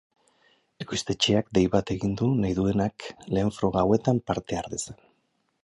[0.85, 3.05] Ekoiztetxeak dei bat egin du nahi duenak
[3.37, 5.01] lehen froga hauetan parte har dezan.